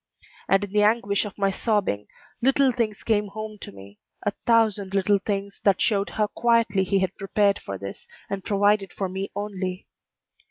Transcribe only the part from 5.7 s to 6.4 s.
showed how